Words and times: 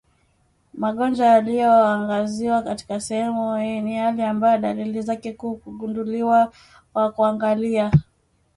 Magonjwa 0.77 1.25
yaliyoangaziwa 1.27 2.61
katika 2.61 2.99
sehemu 2.99 3.55
hii 3.55 3.81
ni 3.81 3.95
yale 3.97 4.25
ambayo 4.27 4.57
dalili 4.57 5.01
zake 5.01 5.33
kuu 5.33 5.55
hugunduliwa 5.55 6.51
kwa 6.93 7.11
kuangalia 7.11 7.91